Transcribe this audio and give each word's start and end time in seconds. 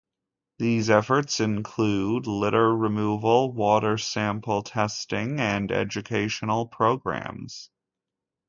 These 0.57 0.89
efforts 0.89 1.39
include 1.39 2.25
litter 2.25 2.75
removal, 2.75 3.53
water 3.53 3.99
sample 3.99 4.63
testing, 4.63 5.39
and 5.39 5.71
educational 5.71 6.65
programs. 6.65 7.69